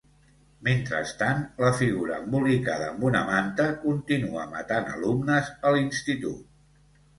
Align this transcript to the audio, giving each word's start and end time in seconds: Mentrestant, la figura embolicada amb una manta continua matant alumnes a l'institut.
Mentrestant, 0.67 1.43
la 1.63 1.69
figura 1.81 2.17
embolicada 2.23 2.89
amb 2.95 3.07
una 3.11 3.23
manta 3.29 3.69
continua 3.85 4.49
matant 4.57 4.91
alumnes 4.97 5.55
a 5.61 5.77
l'institut. 5.79 6.61